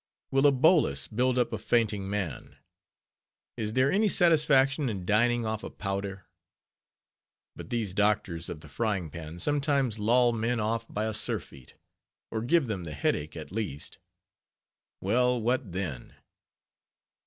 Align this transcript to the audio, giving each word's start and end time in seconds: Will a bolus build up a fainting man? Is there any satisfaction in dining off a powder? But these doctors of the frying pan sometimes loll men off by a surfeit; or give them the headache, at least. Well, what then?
Will 0.31 0.47
a 0.47 0.51
bolus 0.51 1.07
build 1.07 1.37
up 1.37 1.53
a 1.53 1.59
fainting 1.59 2.09
man? 2.09 2.57
Is 3.55 3.73
there 3.73 3.91
any 3.91 4.09
satisfaction 4.09 4.89
in 4.89 5.05
dining 5.05 5.45
off 5.45 5.63
a 5.63 5.69
powder? 5.69 6.25
But 7.55 7.69
these 7.69 7.93
doctors 7.93 8.49
of 8.49 8.61
the 8.61 8.67
frying 8.67 9.11
pan 9.11 9.37
sometimes 9.37 9.99
loll 9.99 10.33
men 10.33 10.59
off 10.59 10.87
by 10.91 11.05
a 11.05 11.13
surfeit; 11.13 11.75
or 12.31 12.41
give 12.41 12.65
them 12.65 12.83
the 12.83 12.95
headache, 12.95 13.37
at 13.37 13.51
least. 13.51 13.99
Well, 15.01 15.39
what 15.39 15.71
then? 15.71 16.15